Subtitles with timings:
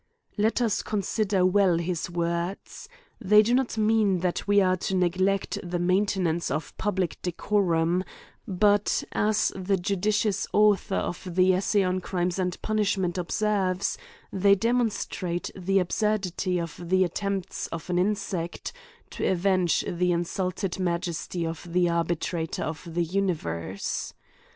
[0.35, 2.89] Let us consider well his words:
[3.23, 8.03] They do not mean that we are to neglect the mainte nance of public decorum;
[8.47, 13.95] but, as the judicious author of the "Essay on Crimes and Punish ments" observes,
[14.33, 18.73] they demonstrate the absurdity of the attempts of an insect,
[19.11, 24.15] to avenge the insult ed majesty of the arbitrator of the universe.